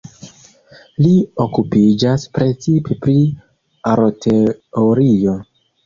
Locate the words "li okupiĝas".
1.07-2.27